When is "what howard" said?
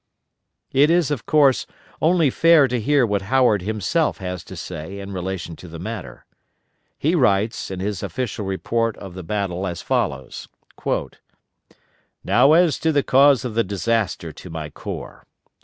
3.05-3.61